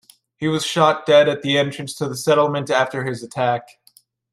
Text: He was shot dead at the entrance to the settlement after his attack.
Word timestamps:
He 0.37 0.47
was 0.47 0.65
shot 0.65 1.05
dead 1.05 1.29
at 1.29 1.43
the 1.43 1.59
entrance 1.59 1.93
to 1.97 2.09
the 2.09 2.17
settlement 2.17 2.71
after 2.71 3.03
his 3.03 3.21
attack. 3.21 3.77